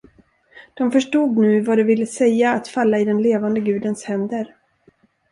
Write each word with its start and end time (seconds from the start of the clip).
De 0.73 0.91
förstod 0.91 1.37
nu 1.37 1.61
vad 1.61 1.77
det 1.77 1.83
ville 1.83 2.05
säga 2.05 2.51
att 2.51 2.67
falla 2.67 2.99
i 2.99 3.05
den 3.05 3.21
levande 3.21 3.59
gudens 3.61 4.03
händer. 4.03 4.55